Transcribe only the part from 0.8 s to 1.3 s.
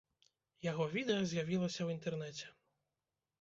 відэа